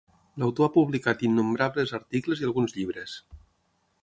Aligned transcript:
L'autor 0.43 0.67
ha 0.67 0.71
publicat 0.77 1.21
innombrables 1.29 1.95
articles 2.01 2.43
i 2.45 2.51
alguns 2.51 2.77
llibres. 2.79 3.19